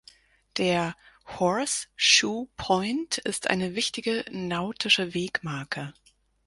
[0.57, 0.95] Der
[1.37, 5.93] "Horseshoe Point" ist eine wichtige nautische Wegmarke.